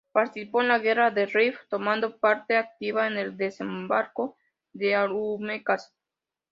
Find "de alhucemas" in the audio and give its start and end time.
4.73-5.93